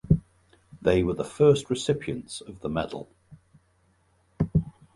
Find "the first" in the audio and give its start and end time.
1.13-1.69